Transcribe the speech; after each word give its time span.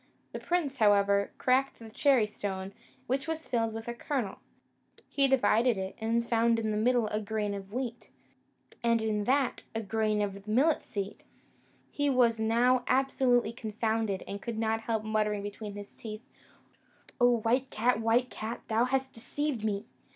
The 0.31 0.39
prince, 0.39 0.77
however, 0.77 1.29
cracked 1.37 1.77
the 1.77 1.91
cherry 1.91 2.25
stone, 2.25 2.73
which 3.05 3.27
was 3.27 3.47
filled 3.47 3.71
with 3.71 3.87
a 3.87 3.93
kernel; 3.93 4.39
he 5.07 5.27
divided 5.27 5.77
it, 5.77 5.95
and 6.01 6.27
found 6.27 6.57
in 6.57 6.71
the 6.71 6.75
middle 6.75 7.05
a 7.09 7.21
grain 7.21 7.53
of 7.53 7.71
wheat, 7.71 8.09
and 8.83 8.99
in 8.99 9.25
that 9.25 9.61
a 9.75 9.81
grain 9.83 10.23
of 10.23 10.47
millet 10.47 10.83
seed. 10.85 11.21
He 11.91 12.09
was 12.09 12.39
now 12.39 12.83
absolutely 12.87 13.53
confounded, 13.53 14.23
and 14.27 14.41
could 14.41 14.57
not 14.57 14.81
help 14.81 15.03
muttering 15.03 15.43
between 15.43 15.75
his 15.75 15.91
teeth, 15.93 16.23
"O 17.19 17.37
white 17.37 17.69
cat, 17.69 17.99
white 18.01 18.31
cat, 18.31 18.61
thou 18.69 18.85
hast 18.85 19.13
deceived 19.13 19.63
me!" 19.63 19.85